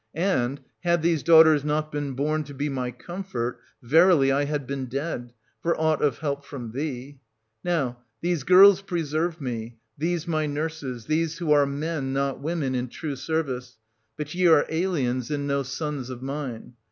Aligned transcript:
And, 0.15 0.61
had 0.79 1.03
these 1.03 1.21
daughters 1.21 1.63
not 1.63 1.91
been 1.91 2.13
born 2.13 2.43
to 2.45 2.55
be 2.55 2.69
my 2.69 2.89
comfort, 2.89 3.59
verily 3.83 4.31
I 4.31 4.45
had 4.45 4.65
been 4.65 4.85
dead, 4.87 5.31
for 5.61 5.79
aught 5.79 6.01
of 6.01 6.17
help 6.17 6.43
from 6.43 6.71
thee. 6.71 7.19
Now, 7.63 7.99
these 8.19 8.41
girls 8.41 8.81
preserve 8.81 9.39
me, 9.39 9.77
these 9.99 10.27
my 10.27 10.47
nurses, 10.47 11.05
these 11.05 11.37
who 11.37 11.51
are 11.51 11.67
men, 11.67 12.13
not 12.13 12.39
women, 12.41 12.73
in 12.73 12.87
true 12.87 13.15
service: 13.15 13.77
but 14.17 14.33
ye 14.33 14.47
are 14.47 14.65
aliens, 14.69 15.29
and 15.29 15.45
no 15.45 15.61
sons 15.61 16.09
of 16.09 16.23
mine. 16.23 16.73